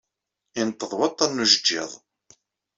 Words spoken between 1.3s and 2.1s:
n ujeǧǧiḍ.